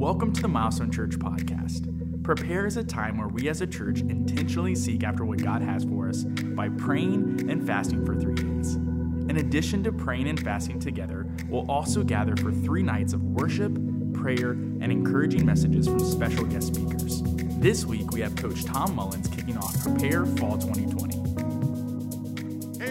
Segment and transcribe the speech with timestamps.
[0.00, 2.22] Welcome to the Milestone Church podcast.
[2.24, 5.84] Prepare is a time where we as a church intentionally seek after what God has
[5.84, 8.76] for us by praying and fasting for three days.
[8.76, 13.74] In addition to praying and fasting together, we'll also gather for three nights of worship,
[14.14, 17.20] prayer, and encouraging messages from special guest speakers.
[17.60, 21.19] This week, we have Coach Tom Mullins kicking off Prepare Fall 2020.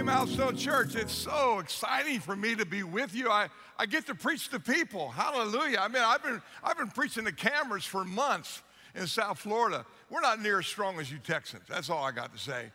[0.01, 3.29] Milestone Church, it's so exciting for me to be with you.
[3.29, 5.09] I, I get to preach to people.
[5.09, 5.79] Hallelujah.
[5.79, 8.61] I mean, I've been, I've been preaching to cameras for months
[8.95, 9.85] in South Florida.
[10.09, 11.63] We're not near as strong as you Texans.
[11.67, 12.71] That's all I got to say.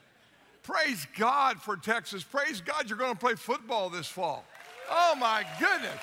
[0.63, 2.25] Praise God for Texas.
[2.25, 4.45] Praise God you're going to play football this fall.
[4.91, 6.01] Oh, my goodness.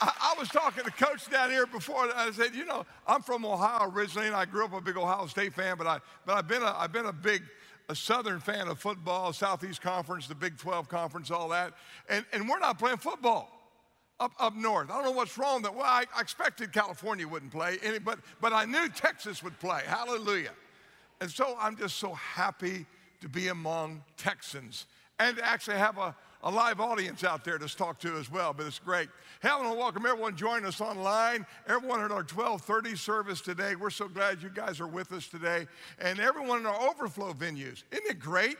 [0.00, 3.90] I, was talking to coach down here before, I said, you know, I'm from Ohio
[3.90, 6.62] originally, and I grew up a big Ohio State fan, but, I, but I've, been
[6.62, 7.42] a, I've been a big
[7.88, 11.74] a Southern fan of football, Southeast Conference, the Big 12 Conference, all that.
[12.08, 13.50] And, and we're not playing football
[14.20, 14.90] up, up north.
[14.90, 15.62] I don't know what's wrong.
[15.62, 19.58] That well, I, I expected California wouldn't play, any, but, but I knew Texas would
[19.60, 19.82] play.
[19.86, 20.52] Hallelujah.
[21.20, 22.86] And so I'm just so happy
[23.20, 24.86] to be among Texans
[25.18, 26.14] and to actually have a,
[26.44, 29.08] a live audience out there to talk to as well, but it's great.
[29.42, 33.76] To welcome everyone joining us online, everyone at our 1230 service today.
[33.76, 35.66] We're so glad you guys are with us today,
[35.98, 37.82] and everyone in our overflow venues.
[37.90, 38.58] Isn't it great?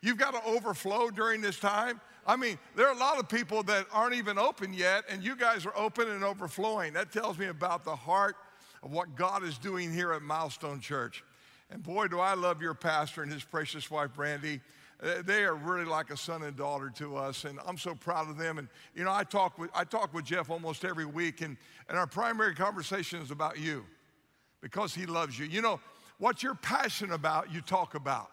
[0.00, 2.00] You've got to overflow during this time.
[2.26, 5.36] I mean, there are a lot of people that aren't even open yet, and you
[5.36, 6.94] guys are open and overflowing.
[6.94, 8.36] That tells me about the heart
[8.82, 11.22] of what God is doing here at Milestone Church.
[11.70, 14.62] And boy, do I love your pastor and his precious wife, Brandy.
[15.02, 18.30] Uh, they are really like a son and daughter to us, and I'm so proud
[18.30, 18.58] of them.
[18.58, 21.56] And you know, I talk with I talk with Jeff almost every week, and,
[21.88, 23.84] and our primary conversation is about you,
[24.62, 25.46] because he loves you.
[25.46, 25.80] You know,
[26.18, 28.30] what you're passionate about, you talk about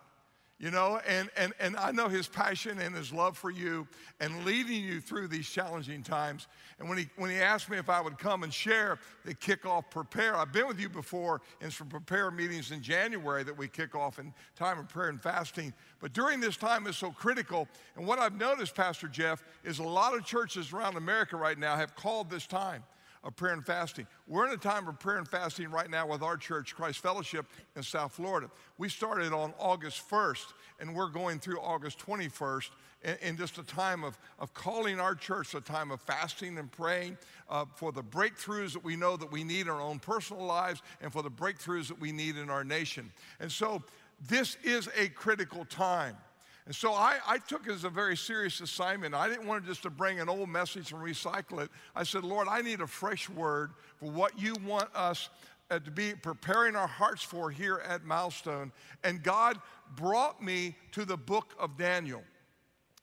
[0.64, 3.86] you know, and, and, and I know his passion and his love for you
[4.22, 6.48] and leading you through these challenging times.
[6.80, 9.90] And when he, when he asked me if I would come and share the kickoff
[9.90, 13.94] prepare, I've been with you before in some prepare meetings in January that we kick
[13.94, 15.74] off in time of prayer and fasting.
[16.00, 17.68] But during this time is so critical.
[17.98, 21.76] And what I've noticed, Pastor Jeff, is a lot of churches around America right now
[21.76, 22.84] have called this time
[23.24, 24.06] of prayer and fasting.
[24.28, 27.46] We're in a time of prayer and fasting right now with our church, Christ Fellowship
[27.76, 28.50] in South Florida.
[28.78, 32.70] We started on August 1st, and we're going through August 21st
[33.04, 36.72] in, in just a time of, of calling our church a time of fasting and
[36.72, 37.18] praying
[37.50, 40.82] uh, for the breakthroughs that we know that we need in our own personal lives
[41.02, 43.12] and for the breakthroughs that we need in our nation.
[43.40, 43.84] And so
[44.28, 46.18] this is a critical time.
[46.66, 49.14] And so I, I, took it as a very serious assignment.
[49.14, 51.70] I didn't want just to bring an old message and recycle it.
[51.94, 55.30] I said, Lord, I need a fresh word for what you want us
[55.70, 58.72] uh, to be preparing our hearts for here at Milestone.
[59.04, 59.60] And God
[59.96, 62.24] brought me to the book of Daniel.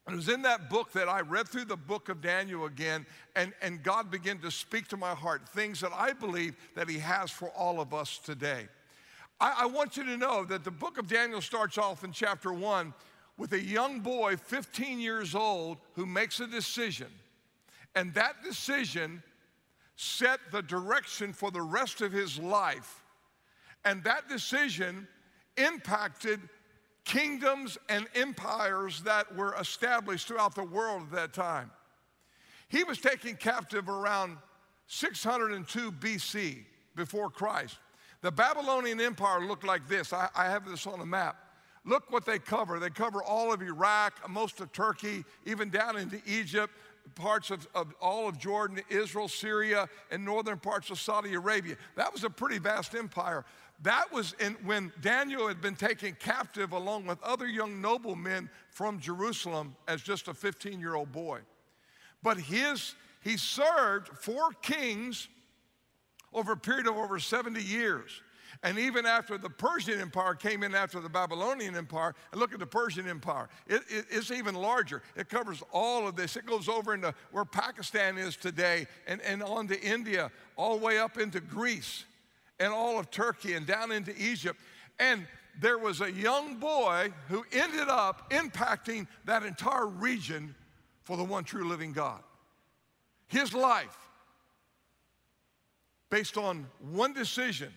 [0.08, 3.06] It was in that book that I read through the book of Daniel again,
[3.36, 6.98] and, and God began to speak to my heart things that I believe that He
[6.98, 8.66] has for all of us today.
[9.40, 12.52] I, I want you to know that the book of Daniel starts off in chapter
[12.52, 12.92] one
[13.40, 17.06] with a young boy, 15 years old, who makes a decision.
[17.94, 19.22] And that decision
[19.96, 23.02] set the direction for the rest of his life.
[23.86, 25.08] And that decision
[25.56, 26.38] impacted
[27.04, 31.70] kingdoms and empires that were established throughout the world at that time.
[32.68, 34.36] He was taken captive around
[34.86, 36.58] 602 BC
[36.94, 37.78] before Christ.
[38.20, 40.12] The Babylonian Empire looked like this.
[40.12, 41.49] I, I have this on a map.
[41.84, 42.78] Look what they cover.
[42.78, 46.72] They cover all of Iraq, most of Turkey, even down into Egypt,
[47.14, 51.76] parts of, of, all of Jordan, Israel, Syria, and northern parts of Saudi Arabia.
[51.96, 53.44] That was a pretty vast empire.
[53.82, 59.00] That was in, when Daniel had been taken captive along with other young noblemen from
[59.00, 61.40] Jerusalem as just a 15 year old boy.
[62.22, 65.28] But his, he served four kings
[66.34, 68.22] over a period of over 70 years.
[68.62, 72.58] And even after the Persian Empire came in after the Babylonian Empire, and look at
[72.58, 75.02] the Persian Empire, it, it, it's even larger.
[75.16, 76.36] It covers all of this.
[76.36, 80.84] It goes over into where Pakistan is today and, and on to India, all the
[80.84, 82.04] way up into Greece
[82.58, 84.60] and all of Turkey and down into Egypt.
[84.98, 85.26] And
[85.58, 90.54] there was a young boy who ended up impacting that entire region
[91.04, 92.20] for the one true living God.
[93.26, 93.96] His life,
[96.10, 97.72] based on one decision,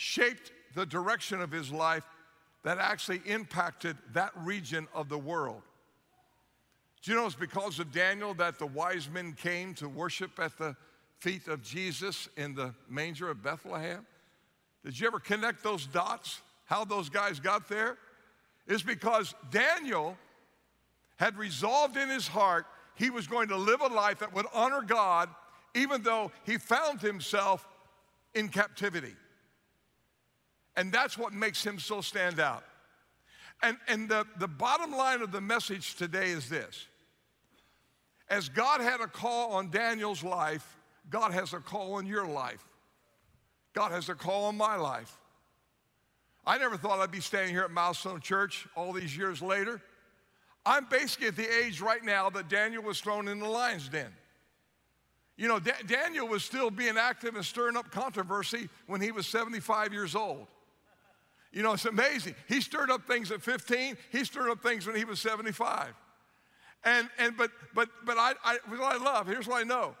[0.00, 2.06] shaped the direction of his life
[2.64, 5.60] that actually impacted that region of the world.
[7.02, 10.56] Do you know it's because of Daniel that the wise men came to worship at
[10.56, 10.74] the
[11.18, 14.06] feet of Jesus in the manger of Bethlehem?
[14.86, 16.40] Did you ever connect those dots?
[16.64, 17.98] How those guys got there?
[18.66, 20.16] Is because Daniel
[21.18, 22.64] had resolved in his heart
[22.94, 25.28] he was going to live a life that would honor God
[25.74, 27.68] even though he found himself
[28.34, 29.14] in captivity.
[30.76, 32.64] And that's what makes him so stand out.
[33.62, 36.86] And, and the, the bottom line of the message today is this
[38.28, 40.76] as God had a call on Daniel's life,
[41.10, 42.64] God has a call on your life.
[43.72, 45.16] God has a call on my life.
[46.46, 49.80] I never thought I'd be standing here at Milestone Church all these years later.
[50.64, 54.12] I'm basically at the age right now that Daniel was thrown in the lion's den.
[55.36, 59.26] You know, da- Daniel was still being active and stirring up controversy when he was
[59.26, 60.46] 75 years old.
[61.52, 62.34] You know, it's amazing.
[62.48, 65.94] He stirred up things at 15, he stirred up things when he was 75.
[66.84, 69.94] And, and but but but I, I what I love, here's what I know.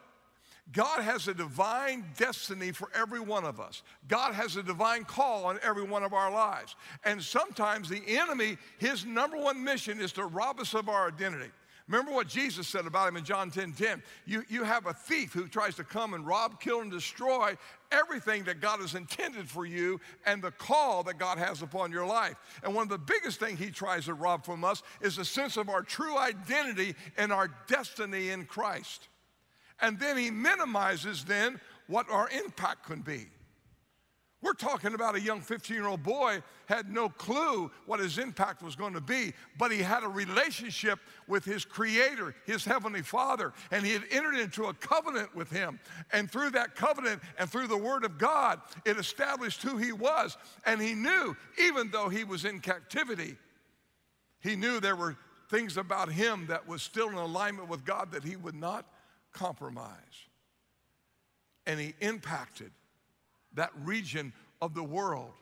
[0.72, 3.82] God has a divine destiny for every one of us.
[4.06, 6.76] God has a divine call on every one of our lives.
[7.04, 11.50] And sometimes the enemy, his number one mission is to rob us of our identity.
[11.90, 14.00] Remember what Jesus said about him in John 10 10.
[14.24, 17.56] You, you have a thief who tries to come and rob, kill, and destroy
[17.90, 22.06] everything that God has intended for you and the call that God has upon your
[22.06, 22.36] life.
[22.62, 25.56] And one of the biggest things he tries to rob from us is a sense
[25.56, 29.08] of our true identity and our destiny in Christ.
[29.80, 33.26] And then he minimizes then what our impact can be.
[34.42, 38.62] We're talking about a young 15 year old boy had no clue what his impact
[38.62, 40.98] was going to be, but he had a relationship
[41.28, 45.78] with his creator, his heavenly father, and he had entered into a covenant with him.
[46.10, 50.38] And through that covenant and through the word of God, it established who he was.
[50.64, 53.36] And he knew, even though he was in captivity,
[54.40, 55.18] he knew there were
[55.50, 58.86] things about him that was still in alignment with God that he would not
[59.32, 59.96] compromise.
[61.66, 62.70] And he impacted
[63.54, 65.32] that region of the world.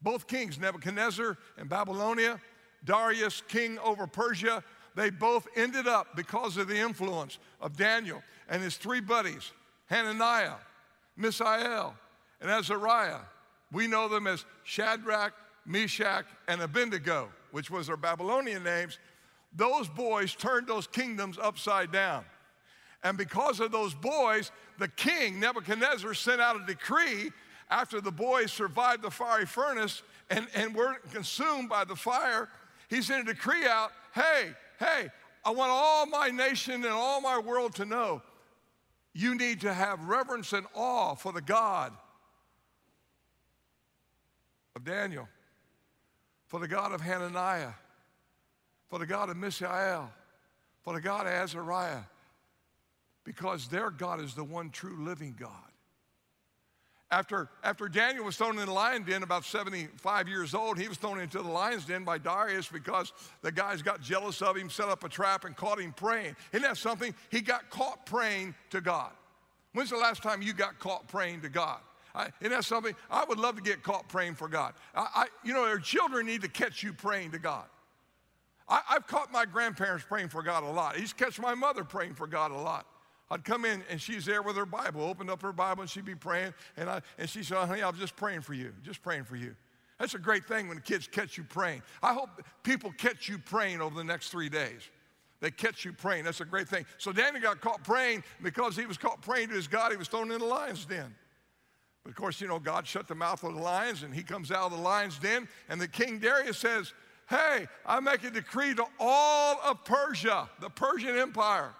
[0.00, 2.40] Both kings, Nebuchadnezzar and Babylonia,
[2.84, 4.64] Darius, king over Persia,
[4.94, 9.52] they both ended up because of the influence of Daniel and his three buddies,
[9.86, 10.56] Hananiah,
[11.16, 11.94] Mishael,
[12.40, 13.20] and Azariah.
[13.70, 15.32] We know them as Shadrach,
[15.64, 18.98] Meshach, and Abednego, which was their Babylonian names.
[19.54, 22.24] Those boys turned those kingdoms upside down.
[23.02, 27.30] And because of those boys, the king, Nebuchadnezzar, sent out a decree
[27.70, 32.48] after the boys survived the fiery furnace and, and were consumed by the fire.
[32.88, 35.08] He sent a decree out hey, hey,
[35.42, 38.22] I want all my nation and all my world to know
[39.14, 41.92] you need to have reverence and awe for the God
[44.76, 45.28] of Daniel,
[46.46, 47.72] for the God of Hananiah,
[48.88, 50.10] for the God of Mishael,
[50.82, 52.02] for the God of Azariah
[53.24, 55.50] because their God is the one true living God.
[57.10, 60.96] After, after Daniel was thrown in the lion's den, about 75 years old, he was
[60.96, 64.88] thrown into the lion's den by Darius because the guys got jealous of him, set
[64.88, 66.34] up a trap, and caught him praying.
[66.52, 67.14] Isn't that something?
[67.30, 69.10] He got caught praying to God.
[69.74, 71.80] When's the last time you got caught praying to God?
[72.14, 72.94] I, isn't that something?
[73.10, 74.72] I would love to get caught praying for God.
[74.94, 77.64] I, I, you know, our children need to catch you praying to God.
[78.68, 80.96] I, have caught my grandparents praying for God a lot.
[80.96, 82.86] He's catch my mother praying for God a lot.
[83.32, 86.04] I'd come in and she's there with her Bible, opened up her Bible and she'd
[86.04, 86.52] be praying.
[86.76, 89.36] And, I, and she said, honey, I was just praying for you, just praying for
[89.36, 89.56] you.
[89.98, 91.80] That's a great thing when kids catch you praying.
[92.02, 92.28] I hope
[92.62, 94.82] people catch you praying over the next three days.
[95.40, 96.24] They catch you praying.
[96.24, 96.84] That's a great thing.
[96.98, 99.92] So Daniel got caught praying because he was caught praying to his God.
[99.92, 101.14] He was thrown in the lion's den.
[102.04, 104.52] But of course, you know, God shut the mouth of the lions and he comes
[104.52, 105.48] out of the lion's den.
[105.70, 106.92] And the king Darius says,
[107.30, 111.72] Hey, I make a decree to all of Persia, the Persian Empire.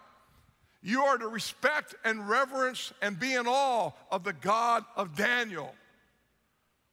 [0.82, 5.74] You are to respect and reverence and be in awe of the God of Daniel.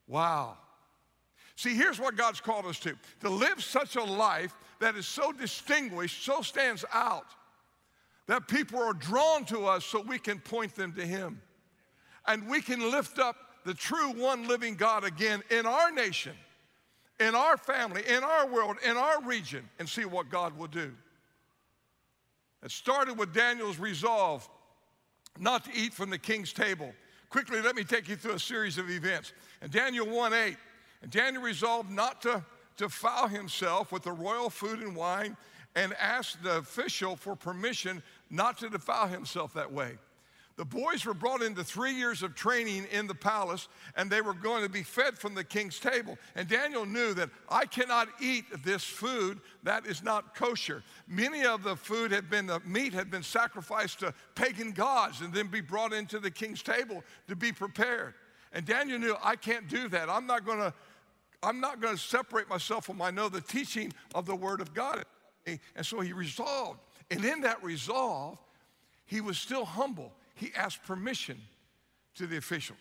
[0.07, 0.57] Wow.
[1.55, 5.31] See, here's what God's called us to to live such a life that is so
[5.31, 7.25] distinguished, so stands out,
[8.27, 11.41] that people are drawn to us so we can point them to Him.
[12.27, 16.33] And we can lift up the true one living God again in our nation,
[17.19, 20.93] in our family, in our world, in our region, and see what God will do.
[22.63, 24.47] It started with Daniel's resolve
[25.37, 26.93] not to eat from the king's table.
[27.29, 29.33] Quickly, let me take you through a series of events.
[29.61, 30.57] In Daniel 1 8,
[31.01, 32.43] and Daniel resolved not to
[32.75, 35.37] defile himself with the royal food and wine
[35.75, 39.97] and asked the official for permission not to defile himself that way.
[40.59, 44.33] The boys were brought into three years of training in the palace, and they were
[44.33, 46.17] going to be fed from the king's table.
[46.35, 50.83] And Daniel knew that I cannot eat this food that is not kosher.
[51.07, 55.33] Many of the food had been, the meat had been sacrificed to pagan gods and
[55.33, 58.15] then be brought into the king's table to be prepared.
[58.51, 60.09] And Daniel knew I can't do that.
[60.09, 60.73] I'm not going to.
[61.41, 64.73] I'm not going to separate myself from I know the teaching of the Word of
[64.73, 65.05] God.
[65.45, 66.81] And so he resolved.
[67.09, 68.37] And in that resolve,
[69.05, 70.11] he was still humble.
[70.39, 71.39] He asked permission
[72.15, 72.75] to the official.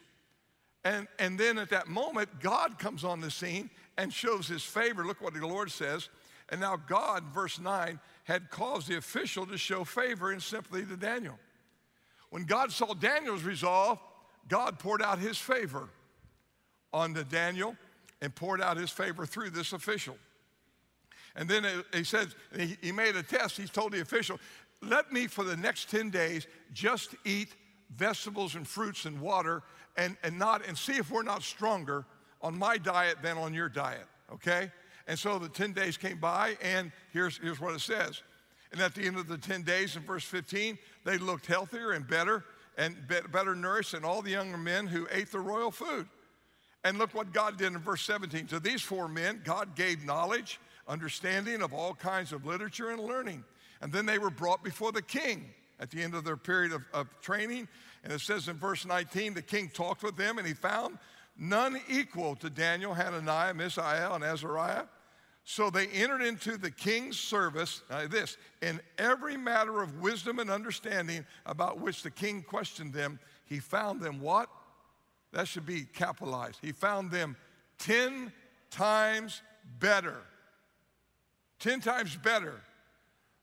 [0.84, 5.04] And, and then at that moment, God comes on the scene and shows his favor.
[5.04, 6.08] Look what the Lord says.
[6.50, 10.96] And now God, verse 9, had caused the official to show favor and sympathy to
[10.96, 11.38] Daniel.
[12.30, 13.98] When God saw Daniel's resolve,
[14.48, 15.88] God poured out his favor
[16.92, 17.76] onto Daniel
[18.22, 20.16] and poured out his favor through this official.
[21.36, 22.34] And then he says,
[22.80, 23.56] he made a test.
[23.56, 24.40] He told the official,
[24.82, 27.54] let me for the next 10 days just eat
[27.96, 29.62] vegetables and fruits and water
[29.96, 32.04] and, and not and see if we're not stronger
[32.40, 34.70] on my diet than on your diet, okay?
[35.06, 38.22] And so the 10 days came by, and here's, here's what it says.
[38.72, 42.06] And at the end of the 10 days in verse 15, they looked healthier and
[42.06, 42.44] better
[42.76, 42.96] and
[43.32, 46.06] better nourished than all the younger men who ate the royal food.
[46.84, 48.46] And look what God did in verse 17.
[48.48, 53.42] To these four men, God gave knowledge, understanding of all kinds of literature and learning.
[53.80, 55.46] And then they were brought before the king
[55.80, 57.68] at the end of their period of, of training.
[58.04, 60.98] And it says in verse 19, the king talked with them and he found
[61.38, 64.84] none equal to Daniel, Hananiah, Mishael, and Azariah.
[65.44, 71.24] So they entered into the king's service, this, in every matter of wisdom and understanding
[71.46, 73.18] about which the king questioned them.
[73.46, 74.50] He found them what?
[75.32, 76.58] That should be capitalized.
[76.60, 77.36] He found them
[77.78, 78.30] 10
[78.70, 79.40] times
[79.78, 80.18] better.
[81.60, 82.60] 10 times better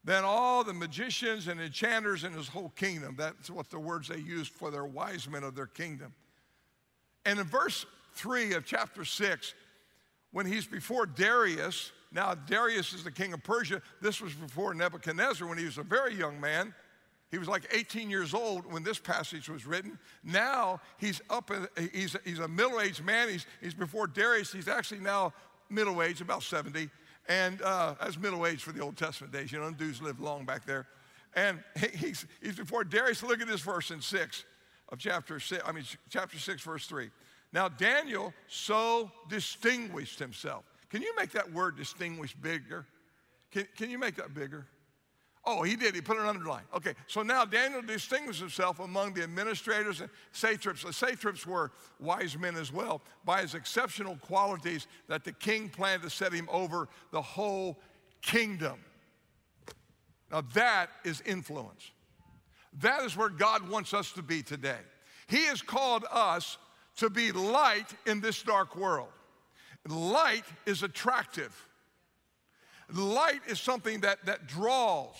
[0.05, 3.15] than all the magicians and enchanters in his whole kingdom.
[3.17, 6.13] That's what the words they used for their wise men of their kingdom.
[7.25, 9.55] And in verse 3 of chapter 6,
[10.31, 13.81] when he's before Darius, now Darius is the king of Persia.
[13.99, 16.73] This was before Nebuchadnezzar when he was a very young man.
[17.31, 19.97] He was like 18 years old when this passage was written.
[20.23, 21.51] Now he's up,
[21.91, 23.27] he's, he's a middle aged man.
[23.27, 24.53] He's, he's before Darius.
[24.53, 25.33] He's actually now
[25.69, 26.89] middle aged, about 70.
[27.27, 29.51] And uh, that's middle age for the Old Testament days.
[29.51, 30.87] You know, dudes lived long back there.
[31.35, 31.63] And
[31.95, 33.23] he's, he's before Darius.
[33.23, 34.45] Look at this verse in 6
[34.89, 37.09] of chapter 6, I mean, chapter 6, verse 3.
[37.51, 40.65] Now, Daniel so distinguished himself.
[40.89, 42.85] Can you make that word distinguished bigger?
[43.51, 44.67] Can, can you make that bigger?
[45.47, 45.93] Oh, he did.
[45.93, 46.63] He put an underline.
[46.75, 50.83] Okay, so now Daniel distinguished himself among the administrators and satraps.
[50.83, 56.01] The satraps were wise men as well by his exceptional qualities that the king planned
[56.01, 57.79] to set him over the whole
[58.23, 58.79] kingdom.
[60.31, 61.91] Now, that is influence.
[62.81, 64.79] That is where God wants us to be today.
[65.27, 66.57] He has called us
[66.97, 69.09] to be light in this dark world.
[69.87, 71.55] Light is attractive.
[72.91, 75.15] Light is something that, that draws.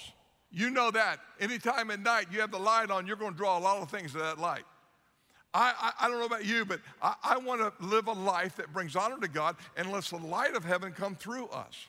[0.56, 1.20] You know that.
[1.42, 3.92] Anytime at night you have the light on, you're going to draw a lot of
[3.92, 4.64] things to that light.
[5.54, 8.56] I, I, I don't know about you, but I, I want to live a life
[8.56, 11.88] that brings honor to God and lets the light of heaven come through us.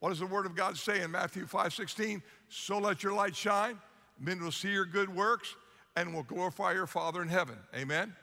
[0.00, 2.22] What does the Word of God say in Matthew 5 16?
[2.48, 3.78] So let your light shine,
[4.18, 5.54] men will see your good works,
[5.94, 7.56] and will glorify your Father in heaven.
[7.76, 8.16] Amen?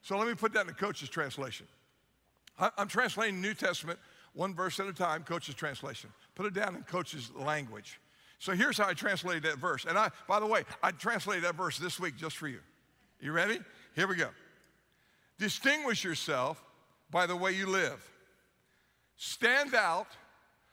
[0.00, 1.66] So let me put that in the coach's translation.
[2.58, 3.98] I, I'm translating the New Testament
[4.32, 6.10] one verse at a time, coach's translation.
[6.34, 8.00] Put it down in coach's language.
[8.42, 9.84] So here's how I translated that verse.
[9.88, 12.58] And I, by the way, I translated that verse this week just for you.
[13.20, 13.60] You ready?
[13.94, 14.30] Here we go.
[15.38, 16.60] Distinguish yourself
[17.08, 18.04] by the way you live.
[19.14, 20.08] Stand out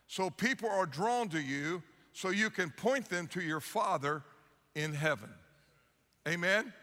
[0.07, 4.23] so people are drawn to you so you can point them to your Father
[4.73, 5.29] in heaven.
[6.27, 6.73] Amen?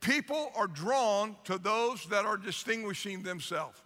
[0.00, 3.80] People are drawn to those that are distinguishing themselves.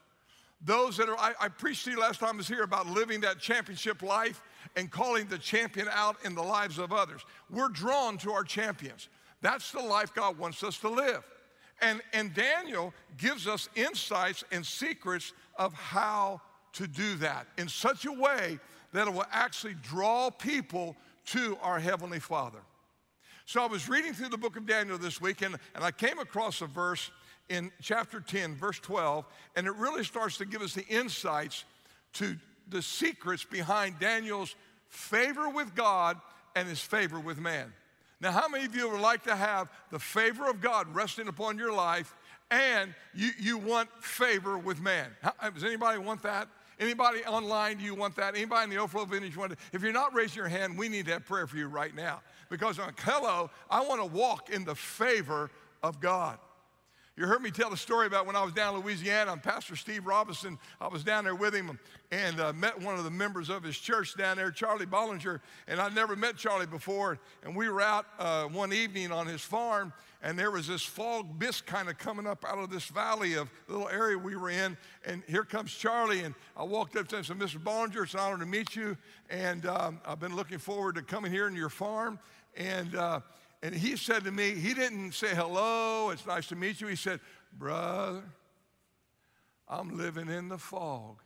[0.62, 3.21] Those that are, I, I preached to you last time I was here about living
[3.21, 4.40] that championship life
[4.76, 7.23] and calling the champion out in the lives of others.
[7.50, 9.09] We're drawn to our champions.
[9.40, 11.23] That's the life God wants us to live.
[11.83, 16.40] And, and Daniel gives us insights and secrets of how
[16.75, 18.59] to do that in such a way
[18.92, 22.61] that it will actually draw people to our Heavenly Father.
[23.47, 26.18] So I was reading through the book of Daniel this week, and, and I came
[26.18, 27.11] across a verse
[27.49, 31.64] in chapter 10, verse 12, and it really starts to give us the insights
[32.14, 32.37] to
[32.68, 34.54] the secrets behind Daniel's
[34.88, 36.21] favor with God
[36.56, 37.73] and his favor with man.
[38.21, 41.59] Now, how many of you would like to have the favor of God resting upon
[41.59, 42.14] your life
[42.50, 45.09] and you, you want favor with man?
[45.21, 46.49] How, does anybody want that?
[46.80, 48.35] Anybody online, do you want that?
[48.35, 49.59] Anybody in the overflow vintage want it?
[49.73, 52.21] If you're not raising your hand, we need to have prayer for you right now.
[52.50, 55.50] Because on hello, I want to walk in the favor
[55.83, 56.38] of God.
[57.16, 59.76] You heard me tell the story about when I was down in Louisiana and Pastor
[59.76, 61.78] Steve Robinson, I was down there with him
[62.11, 65.80] and uh, met one of the members of his church down there, Charlie Bollinger, and
[65.80, 67.21] I'd never met Charlie before.
[67.44, 69.92] And we were out uh, one evening on his farm,
[70.25, 73.49] and there was this fog mist kind of coming up out of this valley of
[73.68, 74.76] little area we were in.
[75.06, 77.62] And here comes Charlie, and I walked up to him and said, Mr.
[77.62, 78.97] Bollinger, it's an honor to meet you,
[79.30, 82.18] and um, I've been looking forward to coming here in your farm.
[82.56, 83.21] And uh,
[83.64, 86.87] and he said to me, he didn't say hello, it's nice to meet you.
[86.87, 87.18] He said,
[87.50, 88.23] Brother,
[89.66, 91.16] I'm living in the fog.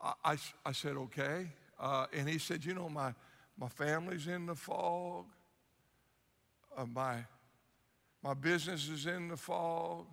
[0.00, 1.48] I, I, I said, Okay.
[1.80, 3.12] Uh, and he said, You know, my,
[3.58, 5.24] my family's in the fog,
[6.76, 7.24] uh, my,
[8.22, 10.06] my business is in the fog.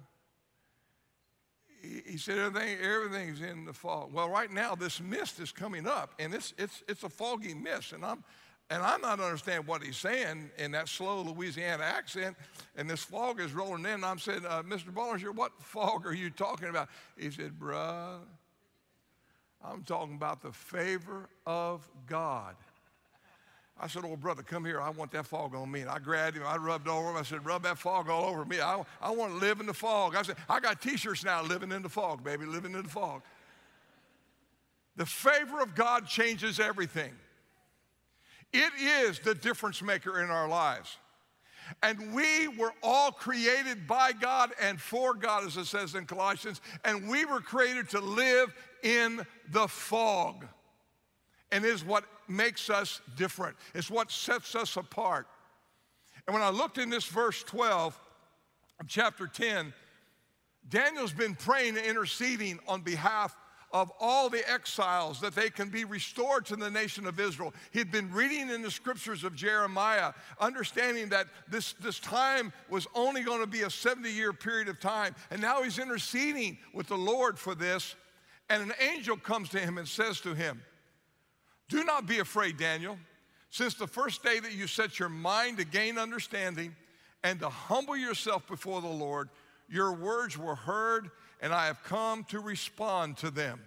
[1.79, 4.11] He, he said, everything, Everything's in the fog.
[4.11, 7.93] Well, right now, this mist is coming up, and it's, it's, it's a foggy mist.
[7.93, 8.23] And I'm,
[8.71, 12.37] and I'm not understanding what he's saying in that slow Louisiana accent.
[12.77, 13.91] And this fog is rolling in.
[13.91, 14.93] And I'm saying, uh, Mr.
[14.93, 16.87] Bollinger, what fog are you talking about?
[17.17, 18.19] He said, Bruh,
[19.61, 22.55] I'm talking about the favor of God.
[23.77, 24.79] I said, Oh, brother, come here.
[24.79, 25.81] I want that fog on me.
[25.81, 26.43] And I grabbed him.
[26.47, 27.17] I rubbed over him.
[27.17, 28.61] I said, Rub that fog all over me.
[28.61, 30.15] I, I want to live in the fog.
[30.15, 32.89] I said, I got t shirts now living in the fog, baby, living in the
[32.89, 33.21] fog.
[34.95, 37.11] The favor of God changes everything.
[38.53, 38.73] It
[39.07, 40.97] is the difference maker in our lives.
[41.83, 46.59] And we were all created by God and for God, as it says in Colossians,
[46.83, 48.53] and we were created to live
[48.83, 50.45] in the fog.
[51.51, 53.55] And is what makes us different.
[53.73, 55.27] It's what sets us apart.
[56.27, 57.99] And when I looked in this verse 12
[58.79, 59.73] of chapter 10,
[60.69, 63.35] Daniel's been praying and interceding on behalf
[63.73, 67.53] of all the exiles that they can be restored to the nation of Israel.
[67.71, 73.23] He'd been reading in the scriptures of Jeremiah, understanding that this, this time was only
[73.23, 75.15] going to be a 70 year period of time.
[75.29, 77.95] And now he's interceding with the Lord for this.
[78.49, 80.61] And an angel comes to him and says to him,
[81.69, 82.97] Do not be afraid, Daniel.
[83.49, 86.75] Since the first day that you set your mind to gain understanding
[87.23, 89.29] and to humble yourself before the Lord,
[89.69, 93.59] your words were heard and I have come to respond to them.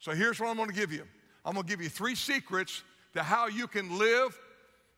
[0.00, 1.04] So here's what I'm going to give you
[1.44, 2.82] I'm going to give you three secrets
[3.14, 4.38] to how you can live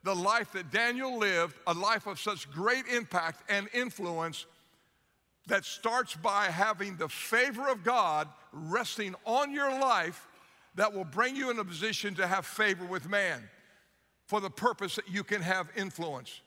[0.02, 4.46] the life that Daniel lived, a life of such great impact and influence
[5.46, 10.26] that starts by having the favor of God resting on your life
[10.76, 13.42] that will bring you in a position to have favor with man
[14.26, 16.40] for the purpose that you can have influence,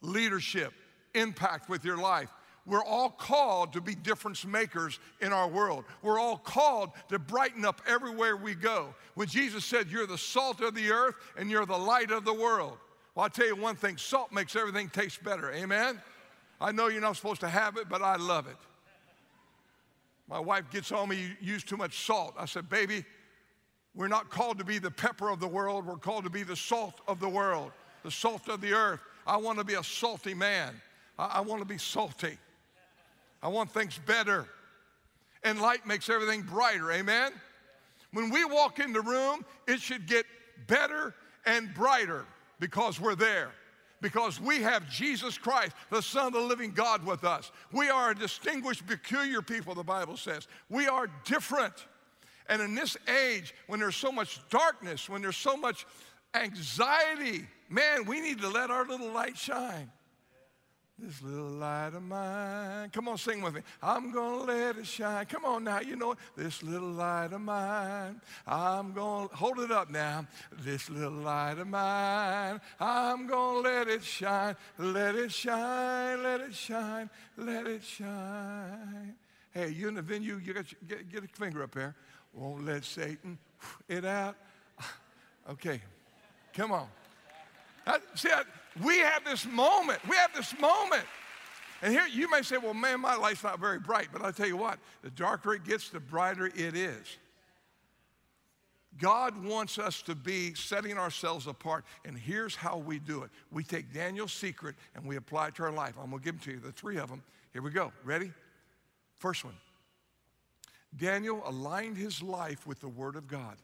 [0.00, 0.72] leadership,
[1.14, 2.30] impact with your life.
[2.66, 5.84] We're all called to be difference makers in our world.
[6.02, 8.94] We're all called to brighten up everywhere we go.
[9.14, 12.34] When Jesus said, You're the salt of the earth and you're the light of the
[12.34, 12.78] world.
[13.14, 15.52] Well, I'll tell you one thing salt makes everything taste better.
[15.52, 16.02] Amen?
[16.60, 18.56] I know you're not supposed to have it, but I love it.
[20.28, 22.34] My wife gets on me, you use too much salt.
[22.36, 23.04] I said, Baby,
[23.94, 26.56] we're not called to be the pepper of the world, we're called to be the
[26.56, 27.70] salt of the world,
[28.02, 29.00] the salt of the earth.
[29.24, 30.74] I want to be a salty man.
[31.16, 32.38] I, I want to be salty.
[33.42, 34.46] I want things better.
[35.42, 36.90] And light makes everything brighter.
[36.92, 37.32] Amen?
[38.12, 40.26] When we walk in the room, it should get
[40.66, 42.24] better and brighter
[42.58, 43.50] because we're there.
[44.02, 47.50] Because we have Jesus Christ, the Son of the living God, with us.
[47.72, 50.48] We are a distinguished, peculiar people, the Bible says.
[50.68, 51.74] We are different.
[52.48, 55.86] And in this age, when there's so much darkness, when there's so much
[56.34, 59.90] anxiety, man, we need to let our little light shine.
[60.98, 62.88] This little light of mine.
[62.88, 63.60] Come on, sing with me.
[63.82, 65.26] I'm going to let it shine.
[65.26, 66.18] Come on now, you know it.
[66.34, 68.18] This little light of mine.
[68.46, 70.26] I'm going to hold it up now.
[70.60, 72.62] This little light of mine.
[72.80, 74.56] I'm going to let it shine.
[74.78, 76.22] Let it shine.
[76.22, 77.10] Let it shine.
[77.36, 79.14] Let it shine.
[79.52, 81.94] Hey, you in the venue, you got get, get a finger up there.
[82.32, 83.38] Won't let Satan
[83.88, 84.36] it out.
[85.48, 85.80] Okay,
[86.52, 86.88] come on.
[87.86, 88.42] I, see, I,
[88.84, 90.00] we have this moment.
[90.08, 91.04] We have this moment.
[91.82, 94.08] And here you may say, well, man, my life's not very bright.
[94.12, 97.18] But I'll tell you what, the darker it gets, the brighter it is.
[98.98, 101.84] God wants us to be setting ourselves apart.
[102.06, 105.64] And here's how we do it we take Daniel's secret and we apply it to
[105.64, 105.94] our life.
[106.00, 107.22] I'm going to give them to you, the three of them.
[107.52, 107.92] Here we go.
[108.04, 108.32] Ready?
[109.16, 109.54] First one
[110.96, 113.56] Daniel aligned his life with the Word of God.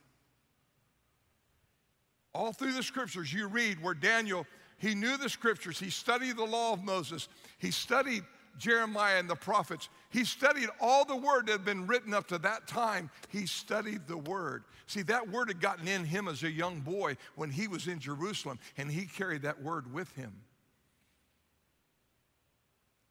[2.34, 4.46] All through the scriptures, you read where Daniel
[4.82, 5.78] he knew the scriptures.
[5.78, 7.28] He studied the law of Moses.
[7.58, 8.24] He studied
[8.58, 9.88] Jeremiah and the prophets.
[10.10, 13.08] He studied all the word that had been written up to that time.
[13.28, 14.64] He studied the word.
[14.88, 18.00] See, that word had gotten in him as a young boy when he was in
[18.00, 20.32] Jerusalem, and he carried that word with him.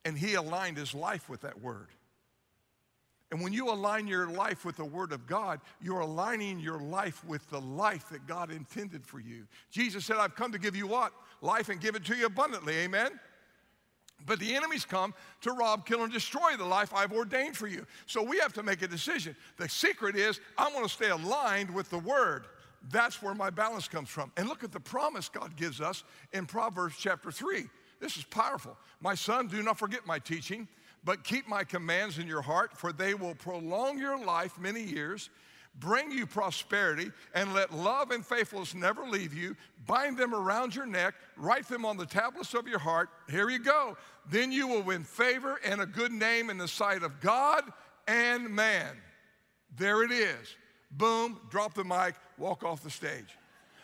[0.03, 1.87] And he aligned his life with that word.
[3.31, 7.23] And when you align your life with the Word of God, you're aligning your life
[7.25, 9.47] with the life that God intended for you.
[9.71, 11.13] Jesus said, I've come to give you what?
[11.41, 12.75] Life and give it to you abundantly.
[12.79, 13.17] Amen?
[14.25, 17.87] But the enemies come to rob, kill, and destroy the life I've ordained for you.
[18.05, 19.35] So we have to make a decision.
[19.57, 22.45] The secret is I want to stay aligned with the Word.
[22.89, 24.31] That's where my balance comes from.
[24.37, 27.65] And look at the promise God gives us in Proverbs chapter 3.
[27.99, 28.75] This is powerful.
[28.99, 30.67] My son, do not forget my teaching,
[31.03, 35.29] but keep my commands in your heart, for they will prolong your life many years,
[35.79, 39.55] bring you prosperity, and let love and faithfulness never leave you.
[39.87, 43.09] Bind them around your neck, write them on the tablets of your heart.
[43.29, 43.97] Here you go.
[44.29, 47.63] Then you will win favor and a good name in the sight of God
[48.07, 48.95] and man.
[49.77, 50.55] There it is.
[50.91, 53.37] Boom, drop the mic, walk off the stage.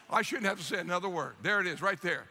[0.09, 1.35] I shouldn't have to say another word.
[1.41, 2.27] There it is, right there.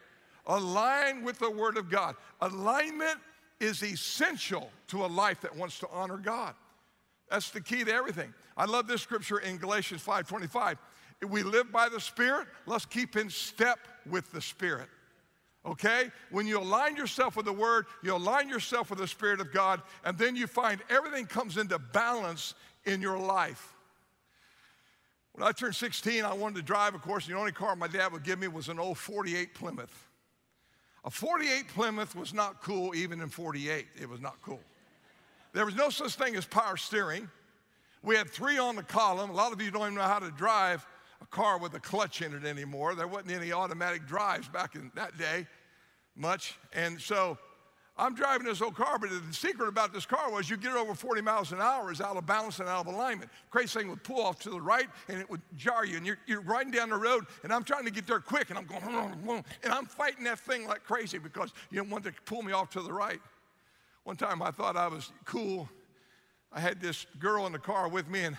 [0.47, 2.15] Align with the Word of God.
[2.41, 3.19] Alignment
[3.61, 6.55] is essential to a life that wants to honor God.
[7.31, 8.33] That's the key to everything.
[8.57, 10.79] I love this scripture in Galatians 5:25.
[11.21, 14.89] If we live by the Spirit, let's keep in step with the Spirit.
[15.65, 16.13] Okay?
[16.31, 19.83] When you align yourself with the Word, you align yourself with the Spirit of God,
[20.05, 23.75] and then you find everything comes into balance in your life.
[25.33, 28.13] When I turned 16, I wanted to drive, of course, the only car my dad
[28.13, 30.06] would give me was an old 48 Plymouth.
[31.07, 33.87] A 48 Plymouth was not cool even in 48.
[34.01, 34.61] It was not cool.
[35.53, 37.31] There was no such thing as power steering.
[38.03, 39.31] We had three on the column.
[39.31, 40.85] A lot of you don't even know how to drive
[41.23, 42.97] a car with a clutch in it anymore.
[42.97, 45.47] There wasn't any automatic drives back in that day
[46.17, 46.59] much.
[46.73, 47.39] And so
[47.99, 50.77] I'm driving this old car, but the secret about this car was you get it
[50.77, 53.31] over 40 miles an hour it's out of balance and out of alignment.
[53.51, 55.97] Crazy thing would pull off to the right and it would jar you.
[55.97, 58.59] And you're, you're riding down the road and I'm trying to get there quick and
[58.59, 62.43] I'm going, and I'm fighting that thing like crazy because you don't want to pull
[62.43, 63.21] me off to the right.
[64.05, 65.69] One time I thought I was cool.
[66.53, 68.37] I had this girl in the car with me and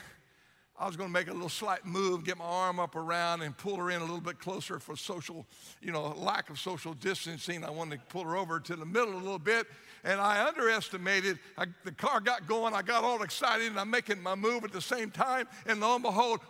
[0.80, 3.58] I was going to make a little slight move, get my arm up around and
[3.58, 5.44] pull her in a little bit closer for social,
[5.82, 7.64] you know, lack of social distancing.
[7.64, 9.66] I wanted to pull her over to the middle a little bit.
[10.04, 11.40] And I underestimated.
[11.58, 12.76] I, the car got going.
[12.76, 15.48] I got all excited and I'm making my move at the same time.
[15.66, 16.42] And lo and behold,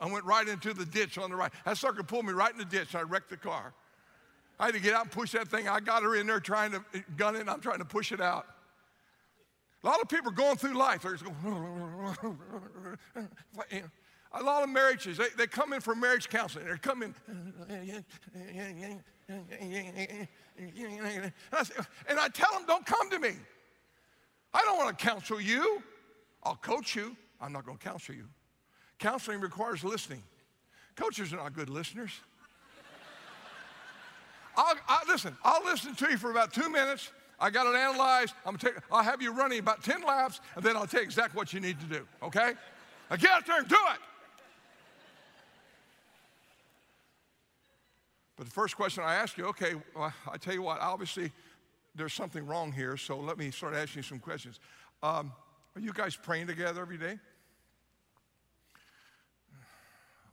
[0.00, 1.52] I went right into the ditch on the right.
[1.66, 2.94] That sucker pulled me right in the ditch.
[2.94, 3.74] I wrecked the car.
[4.58, 5.68] I had to get out and push that thing.
[5.68, 8.10] I got her in there trying to eh, gun it and I'm trying to push
[8.10, 8.46] it out.
[9.86, 11.02] A lot of people are going through life.
[11.02, 11.36] They're just going,
[14.32, 16.64] a lot of marriages, they, they come in for marriage counseling.
[16.64, 17.54] They're coming, and
[22.18, 23.34] I tell them, don't come to me.
[24.52, 25.80] I don't want to counsel you.
[26.42, 27.16] I'll coach you.
[27.40, 28.24] I'm not going to counsel you.
[28.98, 30.24] Counseling requires listening.
[30.96, 32.10] Coaches are not good listeners.
[34.56, 38.34] I'll, I, listen, I'll listen to you for about two minutes I got it analyzed.
[38.44, 41.36] I'm take, I'll have you running about 10 laps, and then I'll tell you exactly
[41.36, 42.54] what you need to do, okay?
[43.10, 44.00] Now get out there and do it.
[48.36, 51.32] But the first question I ask you, okay, well, I tell you what, obviously
[51.94, 54.60] there's something wrong here, so let me start asking you some questions.
[55.02, 55.32] Um,
[55.74, 57.18] are you guys praying together every day?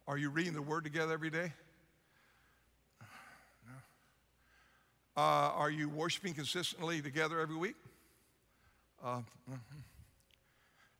[0.07, 1.53] Are you reading the Word together every day?
[5.15, 5.19] Uh,
[5.55, 7.75] are you worshiping consistently together every week?
[9.03, 9.53] Uh, mm-hmm.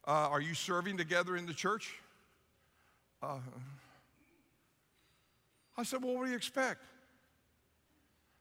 [0.06, 1.96] uh, are you serving together in the church?
[3.22, 3.38] Uh,
[5.78, 6.84] I said, Well, what do you expect?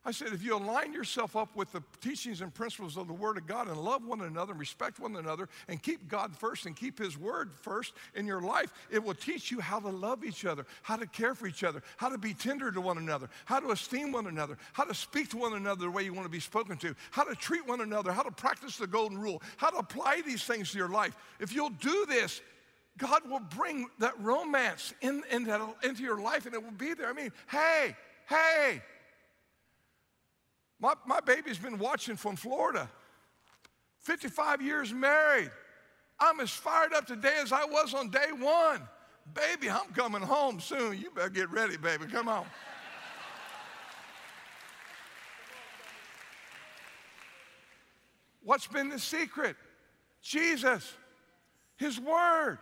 [0.04, 3.36] I said, if you align yourself up with the teachings and principles of the Word
[3.36, 6.74] of God and love one another and respect one another and keep God first and
[6.74, 10.44] keep His Word first in your life, it will teach you how to love each
[10.44, 13.60] other, how to care for each other, how to be tender to one another, how
[13.60, 16.30] to esteem one another, how to speak to one another the way you want to
[16.30, 19.70] be spoken to, how to treat one another, how to practice the golden rule, how
[19.70, 21.16] to apply these things to your life.
[21.38, 22.40] If you'll do this,
[22.98, 26.92] God will bring that romance in, in that, into your life and it will be
[26.92, 27.08] there.
[27.08, 27.96] I mean, hey,
[28.28, 28.82] hey,
[30.82, 32.90] my, my baby's been watching from Florida,
[34.00, 35.50] 55 years married.
[36.18, 38.82] I'm as fired up today as I was on day one.
[39.32, 40.98] Baby, I'm coming home soon.
[40.98, 42.06] You better get ready, baby.
[42.06, 42.44] Come on.
[48.42, 49.54] What's been the secret?
[50.20, 50.94] Jesus,
[51.76, 52.58] His Word.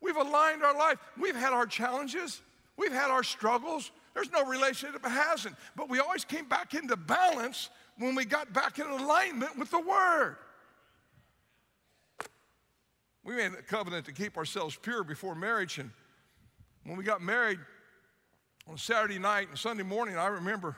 [0.00, 0.96] We've aligned our life.
[1.18, 2.40] We've had our challenges.
[2.78, 3.90] We've had our struggles.
[4.14, 5.56] There's no relationship that hasn't.
[5.76, 9.80] But we always came back into balance when we got back in alignment with the
[9.80, 10.36] Word.
[13.24, 15.78] We made a covenant to keep ourselves pure before marriage.
[15.78, 15.90] And
[16.84, 17.58] when we got married
[18.68, 20.76] on Saturday night and Sunday morning, I remember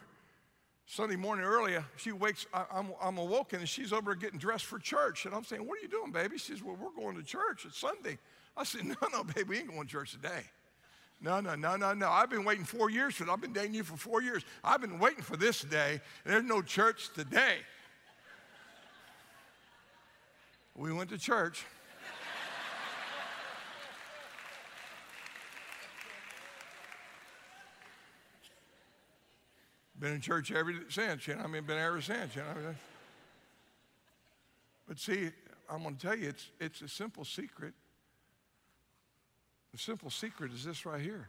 [0.86, 4.64] Sunday morning earlier, she wakes, I, am I'm, I'm awoken and she's over getting dressed
[4.64, 5.26] for church.
[5.26, 6.38] And I'm saying, What are you doing, baby?
[6.38, 7.64] She says, Well, we're going to church.
[7.66, 8.18] It's Sunday.
[8.56, 10.44] I said, No, no, baby, we ain't going to church today.
[11.20, 12.10] No, no, no, no, no.
[12.10, 13.30] I've been waiting four years for it.
[13.30, 14.44] I've been dating you for four years.
[14.62, 16.00] I've been waiting for this day.
[16.24, 17.58] There's no church today.
[20.76, 21.64] we went to church.
[29.98, 31.42] been in church ever since, you know.
[31.42, 32.74] I mean, been ever since, you know.
[34.86, 35.30] But see,
[35.70, 37.72] I'm going to tell you, it's, it's a simple secret
[39.72, 41.28] the simple secret is this right here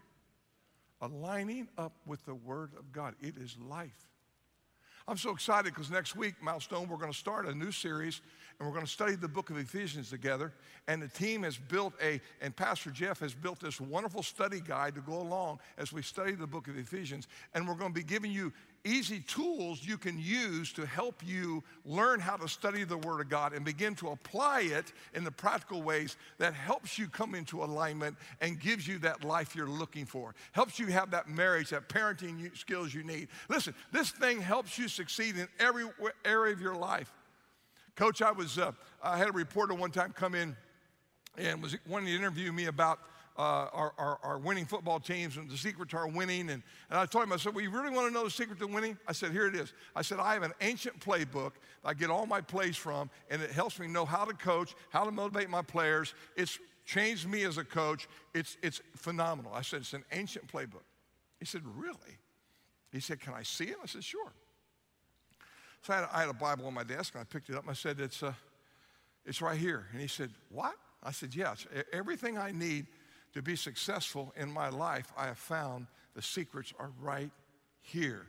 [1.02, 3.13] aligning up with the Word of God.
[3.21, 4.08] It is life.
[5.10, 8.19] I'm so excited because next week, Milestone, we're going to start a new series
[8.60, 10.52] and we're going to study the book of Ephesians together.
[10.89, 14.95] And the team has built a, and Pastor Jeff has built this wonderful study guide
[14.95, 17.30] to go along as we study the book of Ephesians.
[17.54, 18.52] And we're going to be giving you
[18.88, 23.30] easy tools you can use to help you learn how to study the Word of
[23.30, 27.63] God and begin to apply it in the practical ways that helps you come into
[27.63, 30.34] alignment and gives you that life you're looking for.
[30.54, 33.28] Helps you have that marriage, that parenting skills you need.
[33.50, 35.86] Listen, this thing helps you succeed in every
[36.23, 37.12] area of your life.
[37.95, 38.71] Coach, I was, uh,
[39.04, 40.56] I had a reporter one time come in
[41.38, 43.00] and was wanting to interview me about
[43.38, 46.50] uh, our, our, our, winning football teams and the secret to our winning.
[46.50, 48.58] And, and I told him, I said, well, you really want to know the secret
[48.60, 48.97] to winning?
[49.08, 49.73] I said, here it is.
[49.95, 51.52] I said, I have an ancient playbook
[51.88, 55.06] I get all my plays from, and it helps me know how to coach, how
[55.06, 56.13] to motivate my players.
[56.36, 58.10] It's changed me as a coach.
[58.34, 59.54] It's, it's phenomenal.
[59.54, 60.84] I said, it's an ancient playbook.
[61.39, 62.17] He said, really?
[62.91, 63.78] He said, can I see it?
[63.82, 64.34] I said, sure.
[65.84, 67.62] So I had, I had, a Bible on my desk, and I picked it up,
[67.62, 68.34] and I said, it's, uh,
[69.26, 69.86] it's right here.
[69.93, 70.73] And he said, what?
[71.04, 72.88] I said, Yes, everything I need
[73.38, 77.30] to be successful in my life, I have found the secrets are right
[77.82, 78.26] here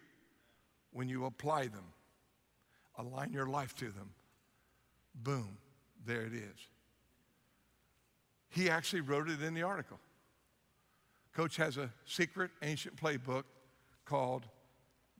[0.92, 1.94] when you apply them,
[2.98, 4.10] align your life to them.
[5.14, 5.56] Boom,
[6.04, 6.68] there it is.
[8.50, 9.98] He actually wrote it in the article.
[11.32, 13.44] Coach has a secret ancient playbook
[14.04, 14.44] called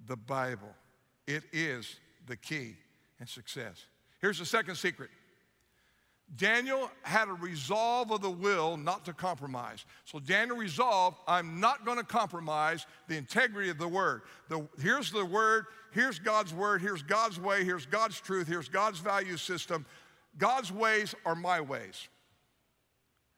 [0.07, 0.75] the Bible.
[1.27, 1.97] It is
[2.27, 2.77] the key
[3.21, 3.87] and success.
[4.21, 5.09] Here's the second secret
[6.37, 9.85] Daniel had a resolve of the will not to compromise.
[10.05, 14.23] So Daniel resolved, I'm not going to compromise the integrity of the word.
[14.49, 18.99] The, here's the word, here's God's word, here's God's way, here's God's truth, here's God's
[18.99, 19.87] value system.
[20.37, 22.09] God's ways are my ways.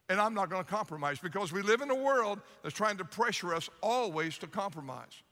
[0.09, 3.05] And I'm not going to compromise because we live in a world that's trying to
[3.05, 5.23] pressure us always to compromise.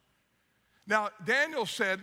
[0.88, 2.00] Now, Daniel said,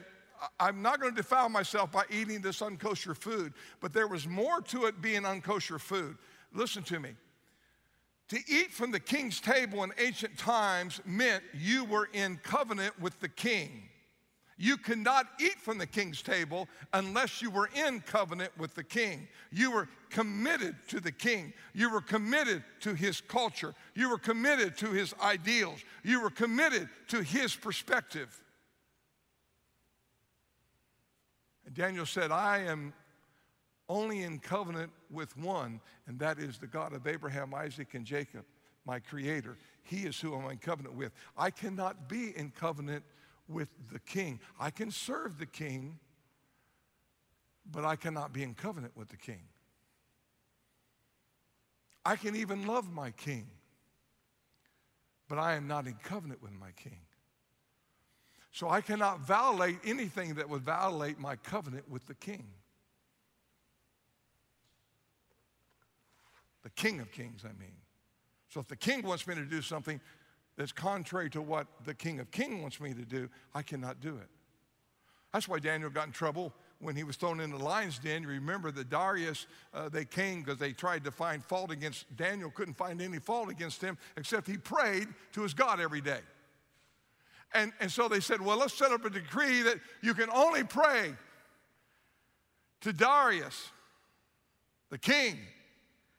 [0.59, 4.61] I'm not going to defile myself by eating this unkosher food, but there was more
[4.63, 6.17] to it being unkosher food.
[6.53, 7.11] Listen to me.
[8.29, 13.19] To eat from the king's table in ancient times meant you were in covenant with
[13.21, 13.83] the king.
[14.59, 18.83] You could not eat from the king's table unless you were in covenant with the
[18.83, 19.29] king.
[19.53, 21.53] You were committed to the king.
[21.75, 23.75] You were committed to his culture.
[23.95, 25.81] You were committed to his ideals.
[26.03, 28.41] You were committed to his perspective.
[31.67, 32.95] And Daniel said, I am
[33.89, 38.45] only in covenant with one, and that is the God of Abraham, Isaac, and Jacob,
[38.85, 39.59] my creator.
[39.83, 41.13] He is who I'm in covenant with.
[41.37, 43.05] I cannot be in covenant
[43.49, 44.41] with the king.
[44.59, 45.99] I can serve the king,
[47.71, 49.43] but I cannot be in covenant with the king.
[52.05, 53.49] I can even love my king,
[55.29, 57.01] but I am not in covenant with my king.
[58.57, 62.47] So I cannot violate anything that would violate my covenant with the king.
[66.63, 67.77] The king of kings, I mean.
[68.49, 70.01] So if the king wants me to do something
[70.57, 74.17] that's contrary to what the king of kings wants me to do, I cannot do
[74.17, 74.29] it.
[75.35, 78.23] That's why Daniel got in trouble when he was thrown in the lion's den.
[78.23, 82.51] You remember that Darius, uh, they came because they tried to find fault against Daniel,
[82.51, 86.21] couldn't find any fault against him, except he prayed to his God every day.
[87.57, 90.63] And, and so they said, well, let's set up a decree that you can only
[90.63, 91.15] pray
[92.83, 93.71] to Darius,
[94.91, 95.39] the king.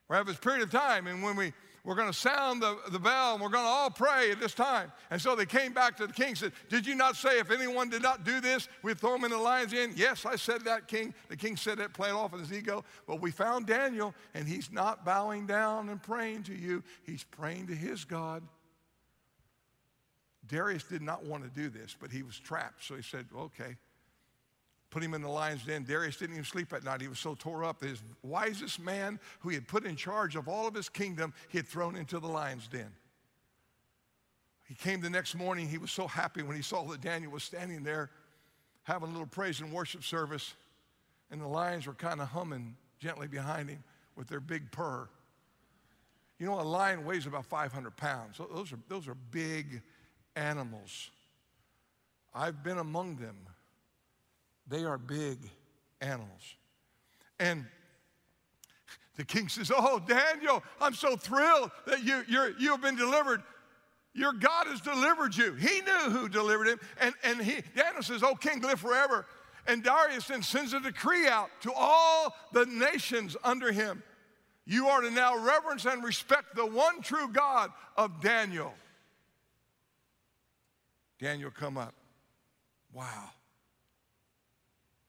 [0.09, 1.53] We have this period of time, and when we
[1.87, 4.53] we're going to sound the, the bell and we're going to all pray at this
[4.53, 4.91] time.
[5.09, 7.49] And so they came back to the king and said, Did you not say if
[7.49, 9.93] anyone did not do this, we'd throw him in the lion's den?
[9.95, 11.13] Yes, I said that, king.
[11.29, 12.83] The king said that, played off his ego.
[13.07, 17.67] But we found Daniel, and he's not bowing down and praying to you, he's praying
[17.67, 18.43] to his God.
[20.47, 22.83] Darius did not want to do this, but he was trapped.
[22.83, 23.75] So he said, okay.
[24.89, 25.83] Put him in the lion's den.
[25.83, 27.01] Darius didn't even sleep at night.
[27.01, 27.83] He was so tore up.
[27.83, 31.57] His wisest man, who he had put in charge of all of his kingdom, he
[31.57, 32.91] had thrown into the lion's den.
[34.67, 35.67] He came the next morning.
[35.67, 38.09] He was so happy when he saw that Daniel was standing there
[38.83, 40.53] having a little praise and worship service,
[41.31, 43.83] and the lions were kind of humming gently behind him
[44.15, 45.09] with their big purr.
[46.39, 48.37] You know, a lion weighs about 500 pounds.
[48.37, 49.81] Those are, those are big
[50.37, 51.09] animals.
[52.33, 53.35] I've been among them.
[54.67, 55.39] They are big
[56.01, 56.55] animals.
[57.39, 57.65] And
[59.15, 63.41] the king says, Oh, Daniel, I'm so thrilled that you, you're, you have been delivered.
[64.13, 65.53] Your God has delivered you.
[65.53, 66.79] He knew who delivered him.
[66.99, 69.25] And, and he, Daniel says, Oh, king, live forever.
[69.67, 74.01] And Darius then sends a decree out to all the nations under him.
[74.65, 78.73] You are to now reverence and respect the one true God of Daniel.
[81.19, 81.93] Daniel, come up.
[82.93, 83.29] Wow.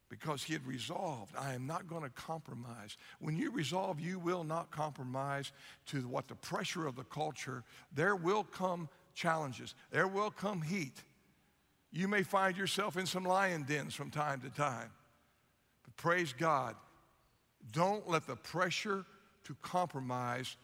[0.09, 2.97] Because he had resolved, I am not going to compromise.
[3.21, 5.53] When you resolve, you will not compromise
[5.87, 7.63] to what the pressure of the culture,
[7.95, 11.03] there will come challenges, there will come heat.
[11.91, 14.91] You may find yourself in some lion dens from time to time.
[15.85, 16.75] But praise God,
[17.73, 19.05] don't let the pressure
[19.45, 20.57] to compromise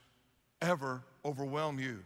[0.60, 1.98] ever overwhelm you.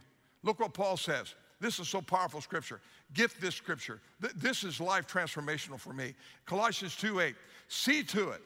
[0.43, 1.35] Look what Paul says.
[1.59, 2.79] This is so powerful scripture.
[3.13, 3.99] Get this scripture.
[4.35, 6.13] This is life transformational for me.
[6.45, 7.35] Colossians 2 8.
[7.67, 8.41] See to it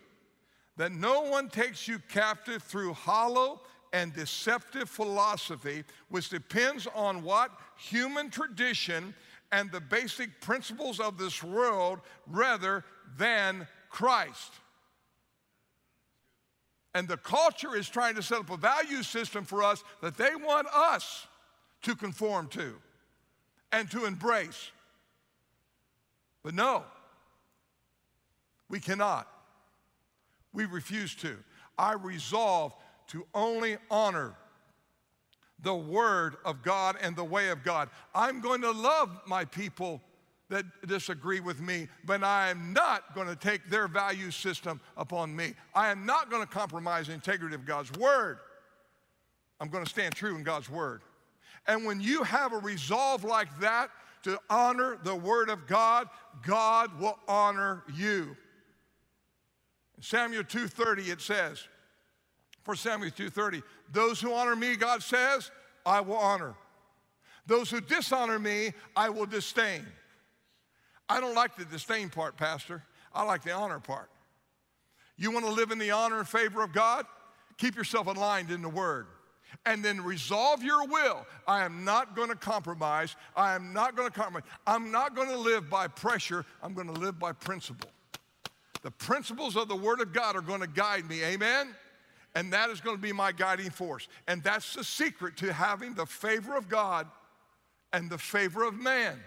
[0.78, 7.52] that no one takes you captive through hollow and deceptive philosophy, which depends on what?
[7.78, 9.13] Human tradition
[9.52, 12.84] and the basic principles of this world rather
[13.17, 14.54] than Christ.
[16.95, 20.36] And the culture is trying to set up a value system for us that they
[20.36, 21.28] want us
[21.84, 22.73] to conform to
[23.73, 24.71] and to embrace.
[26.43, 26.83] But no,
[28.69, 29.27] we cannot.
[30.53, 31.36] We refuse to.
[31.77, 32.73] I resolve
[33.07, 34.36] to only honor
[35.62, 37.89] the Word of God and the way of God.
[38.13, 40.01] I'm going to love my people
[40.49, 45.36] that disagree with me, but I am not going to take their value system upon
[45.36, 45.53] me.
[45.73, 48.38] I am not going to compromise the integrity of God's Word.
[49.59, 51.01] I'm going to stand true in God's Word.
[51.67, 53.89] And when you have a resolve like that
[54.23, 56.10] to honor the Word of God,
[56.45, 58.36] God will honor you.
[59.97, 61.67] In Samuel 2:30 it says,
[62.63, 65.52] for Samuel 2:30, those who honor me, God says,
[65.86, 66.56] I will honor.
[67.45, 69.86] Those who dishonor me, I will disdain.
[71.10, 72.84] I don't like the disdain part, Pastor.
[73.13, 74.10] I like the honor part.
[75.17, 77.06] You want to live in the honor and favor of God?
[77.58, 79.08] Keep yourself aligned in the Word
[79.65, 81.25] and then resolve your will.
[81.47, 83.15] I am not going to compromise.
[83.35, 84.49] I am not going to compromise.
[84.67, 86.45] I'm not going to live by pressure.
[86.61, 87.89] I'm going to live by principle.
[88.81, 91.23] The principles of the Word of God are going to guide me.
[91.23, 91.75] Amen?
[92.35, 94.07] And that is going to be my guiding force.
[94.27, 97.07] And that's the secret to having the favor of God
[97.93, 99.19] and the favor of man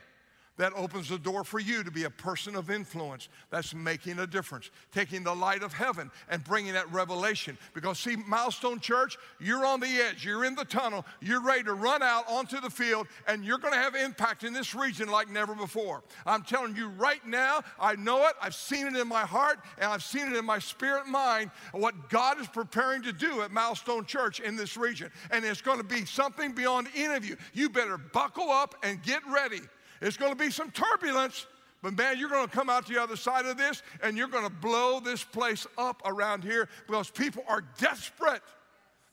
[0.57, 4.27] that opens the door for you to be a person of influence that's making a
[4.27, 7.57] difference, taking the light of heaven and bringing that revelation.
[7.75, 11.75] Because, see, Milestone Church, you're on the edge, you're in the tunnel, you're ready to
[11.75, 15.55] run out onto the field, and you're to have impact in this region like never
[15.55, 16.03] before.
[16.25, 19.91] I'm telling you right now, I know it, I've seen it in my heart, and
[19.91, 24.07] I've seen it in my spirit mind, what God is preparing to do at Milestone
[24.07, 25.11] Church in this region.
[25.31, 27.37] And it's to be something beyond any of you.
[27.53, 29.61] You better buckle up and get ready
[30.01, 31.47] it's going to be some turbulence,
[31.83, 34.45] but man, you're going to come out the other side of this and you're going
[34.45, 38.43] to blow this place up around here because people are desperate.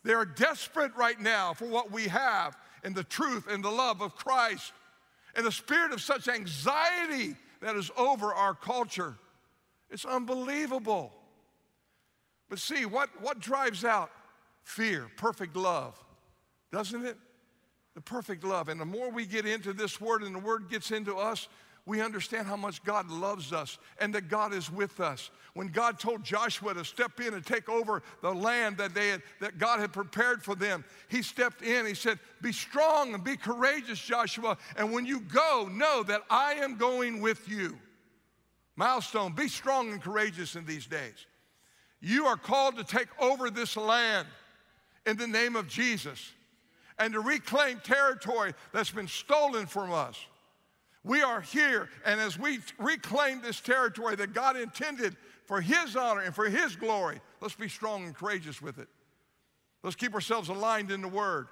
[0.04, 4.02] They are desperate right now for what we have in the truth and the love
[4.02, 4.74] of Christ.
[5.36, 9.16] And the spirit of such anxiety that is over our culture.
[9.90, 11.14] It's unbelievable.
[12.50, 14.12] But see, what, what drives out
[14.64, 15.08] fear?
[15.18, 15.98] Perfect love,
[16.72, 17.18] doesn't it?
[17.96, 18.70] The perfect love.
[18.70, 21.48] And the more we get into this word and the word gets into us,
[21.86, 25.32] we understand how much God loves us and that God is with us.
[25.54, 29.22] When God told Joshua to step in and take over the land that, they had,
[29.42, 31.86] that God had prepared for them, he stepped in.
[31.86, 34.58] He said, Be strong and be courageous, Joshua.
[34.78, 37.78] And when you go, know that I am going with you.
[38.76, 41.28] Milestone, be strong and courageous in these days.
[42.00, 44.28] You are called to take over this land
[45.06, 46.32] in the name of Jesus
[47.00, 50.18] and to reclaim territory that's been stolen from us.
[51.04, 56.22] We are here, and as we reclaim this territory that God intended for His honor
[56.22, 58.88] and for His glory, let's be strong and courageous with it.
[59.84, 61.48] Let's keep ourselves aligned in the Word.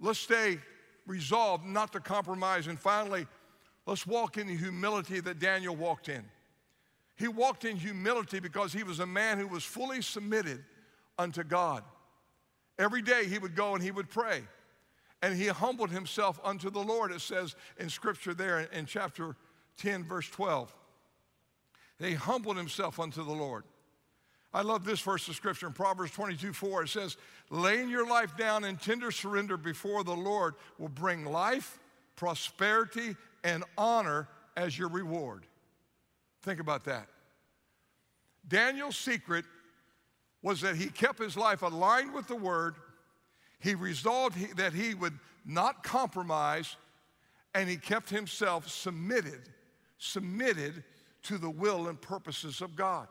[0.00, 0.58] Let's stay
[1.06, 2.66] resolved not to compromise.
[2.66, 3.26] And finally,
[3.86, 6.24] let's walk in the humility that Daniel walked in.
[7.16, 10.64] He walked in humility because he was a man who was fully submitted
[11.16, 11.84] unto God.
[12.78, 14.42] Every day he would go and he would pray.
[15.22, 19.36] And he humbled himself unto the Lord, it says in scripture there in, chapter
[19.78, 20.74] 10, verse 12.
[21.98, 23.64] He humbled himself unto the Lord.
[24.52, 26.82] I love this verse of scripture in Proverbs 22 4.
[26.84, 27.16] It says,
[27.50, 31.78] Laying your life down in tender surrender before the Lord will bring life,
[32.16, 35.46] prosperity, and honor as your reward.
[36.42, 37.08] Think about that.
[38.46, 39.44] Daniel's secret
[40.44, 42.74] was that he kept his life aligned with the Word.
[43.60, 46.76] He resolved that he would not compromise,
[47.54, 49.48] and he kept himself submitted,
[49.96, 50.84] submitted
[51.22, 53.08] to the will and purposes of God.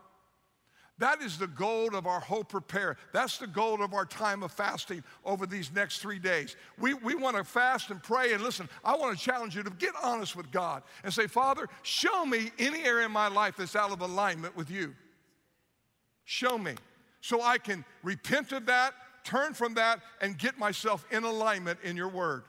[0.99, 2.97] That is the goal of our whole prepare.
[3.13, 6.55] That's the goal of our time of fasting over these next three days.
[6.77, 8.34] We, we want to fast and pray.
[8.34, 11.67] And listen, I want to challenge you to get honest with God and say, Father,
[11.81, 14.93] show me any area in my life that's out of alignment with you.
[16.25, 16.75] Show me
[17.24, 18.93] so I can repent of that,
[19.24, 22.43] turn from that, and get myself in alignment in your word.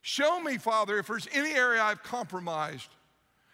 [0.00, 2.88] Show me, Father, if there's any area I've compromised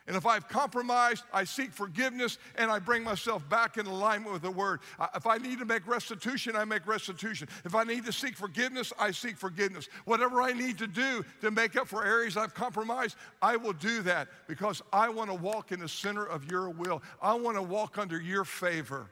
[0.06, 4.42] and if I've compromised, I seek forgiveness and I bring myself back in alignment with
[4.42, 4.80] the word.
[5.14, 7.48] If I need to make restitution, I make restitution.
[7.64, 9.88] If I need to seek forgiveness, I seek forgiveness.
[10.04, 14.02] Whatever I need to do to make up for areas I've compromised, I will do
[14.02, 17.02] that because I want to walk in the center of your will.
[17.22, 19.06] I want to walk under your favor,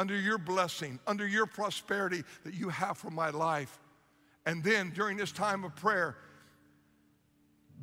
[0.00, 3.78] under your blessing, under your prosperity that you have for my life.
[4.46, 6.16] And then during this time of prayer,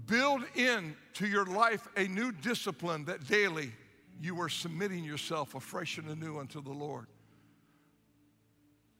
[0.05, 3.72] Build in to your life a new discipline that daily
[4.22, 7.07] you are submitting yourself afresh and anew unto the Lord.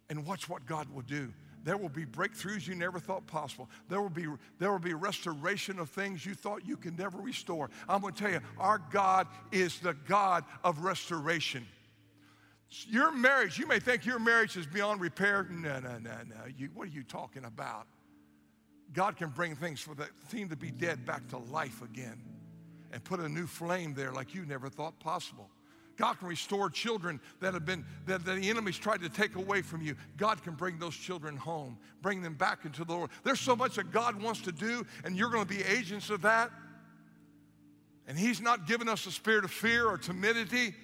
[0.10, 1.32] And watch what God will do.
[1.64, 3.70] There will be breakthroughs you never thought possible.
[3.90, 4.26] There will be,
[4.58, 7.70] there will be restoration of things you thought you could never restore.
[7.90, 11.68] I'm going to tell you, our God is the God of restoration.
[12.88, 15.48] Your marriage, you may think your marriage is beyond repair.
[15.50, 16.36] No, no, no, no.
[16.58, 17.88] You, what are you talking about?
[18.94, 22.22] God can bring things for that seem to be dead back to life again
[22.92, 25.50] and put a new flame there like you never thought possible.
[25.98, 29.62] God can restore children that have been that, that, the enemy's tried to take away
[29.62, 29.96] from you.
[30.16, 33.10] God can bring those children home, bring them back into the Lord.
[33.24, 36.22] There's so much that God wants to do, and you're going to be agents of
[36.22, 36.52] that.
[38.08, 40.76] And He's not given us a spirit of fear or timidity,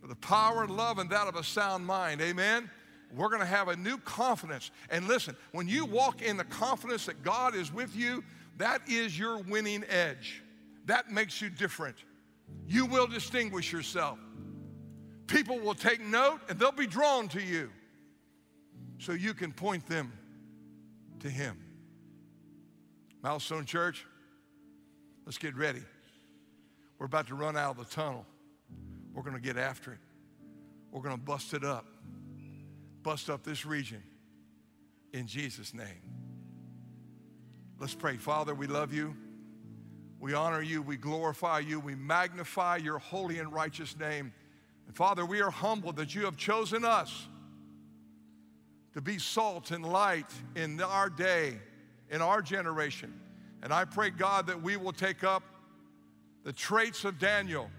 [0.00, 2.20] but the power and love and that of a sound mind.
[2.20, 2.70] Amen.
[3.14, 4.70] We're going to have a new confidence.
[4.88, 8.22] And listen, when you walk in the confidence that God is with you,
[8.58, 10.42] that is your winning edge.
[10.86, 11.96] That makes you different.
[12.66, 14.18] You will distinguish yourself.
[15.26, 17.70] People will take note and they'll be drawn to you
[18.98, 20.12] so you can point them
[21.20, 21.56] to Him.
[23.22, 24.06] Milestone Church,
[25.26, 25.82] let's get ready.
[26.98, 28.26] We're about to run out of the tunnel.
[29.20, 29.98] We're going to get after it.
[30.90, 31.84] We're going to bust it up
[33.02, 34.02] bust up this region
[35.12, 36.00] in Jesus' name.
[37.78, 38.16] Let's pray.
[38.16, 39.14] Father, we love you.
[40.20, 40.80] We honor you.
[40.80, 41.80] We glorify you.
[41.80, 44.32] We magnify your holy and righteous name.
[44.86, 47.28] And Father, we are humbled that you have chosen us
[48.94, 51.58] to be salt and light in our day,
[52.08, 53.12] in our generation.
[53.62, 55.42] And I pray, God, that we will take up
[56.42, 57.70] the traits of Daniel.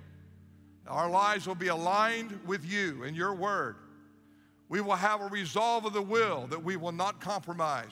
[0.87, 3.75] Our lives will be aligned with you and your word.
[4.69, 7.91] We will have a resolve of the will that we will not compromise.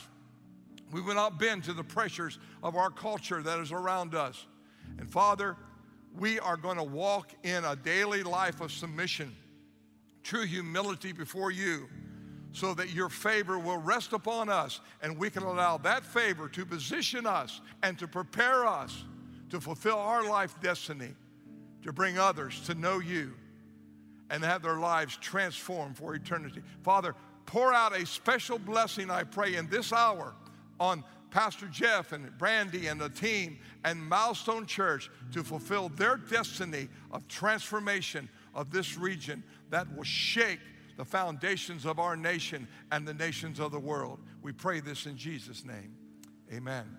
[0.92, 4.46] We will not bend to the pressures of our culture that is around us.
[4.98, 5.56] And Father,
[6.18, 9.36] we are going to walk in a daily life of submission,
[10.24, 11.88] true humility before you,
[12.52, 16.66] so that your favor will rest upon us and we can allow that favor to
[16.66, 19.04] position us and to prepare us
[19.50, 21.10] to fulfill our life destiny,
[21.84, 23.34] to bring others to know you
[24.30, 26.62] and have their lives transformed for eternity.
[26.84, 27.16] Father,
[27.46, 30.36] pour out a special blessing, I pray, in this hour
[30.80, 36.90] on Pastor Jeff and Brandy and the team and Milestone Church to fulfill their destiny
[37.12, 40.60] of transformation of this region that will shake
[40.98, 44.20] the foundations of our nation and the nations of the world.
[44.42, 45.96] We pray this in Jesus' name.
[46.52, 46.99] Amen.